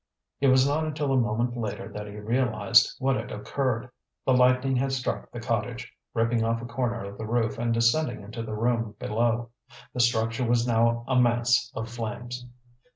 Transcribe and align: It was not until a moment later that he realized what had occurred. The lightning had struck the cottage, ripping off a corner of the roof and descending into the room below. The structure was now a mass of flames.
It 0.39 0.47
was 0.47 0.67
not 0.67 0.83
until 0.83 1.11
a 1.11 1.15
moment 1.19 1.55
later 1.55 1.87
that 1.93 2.07
he 2.07 2.15
realized 2.17 2.95
what 2.97 3.15
had 3.17 3.31
occurred. 3.31 3.91
The 4.25 4.33
lightning 4.33 4.75
had 4.75 4.93
struck 4.93 5.29
the 5.29 5.39
cottage, 5.39 5.93
ripping 6.15 6.43
off 6.43 6.59
a 6.59 6.65
corner 6.65 7.03
of 7.05 7.19
the 7.19 7.27
roof 7.27 7.59
and 7.59 7.71
descending 7.71 8.23
into 8.23 8.41
the 8.41 8.55
room 8.55 8.95
below. 8.97 9.51
The 9.93 9.99
structure 9.99 10.43
was 10.43 10.65
now 10.65 11.05
a 11.07 11.19
mass 11.21 11.71
of 11.75 11.87
flames. 11.87 12.47